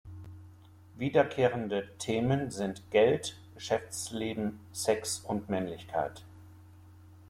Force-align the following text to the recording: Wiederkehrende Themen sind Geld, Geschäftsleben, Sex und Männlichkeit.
Wiederkehrende 0.97 1.87
Themen 1.99 2.49
sind 2.49 2.89
Geld, 2.89 3.37
Geschäftsleben, 3.53 4.59
Sex 4.71 5.19
und 5.19 5.47
Männlichkeit. 5.51 6.25